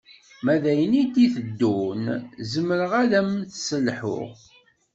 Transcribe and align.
Ma 0.43 0.55
d 0.61 0.65
ayen 0.71 0.93
i 1.01 1.03
d-iteddun 1.13 2.03
zemreɣ 2.51 2.91
ad 3.01 3.11
am-tesselhuɣ 3.19 4.29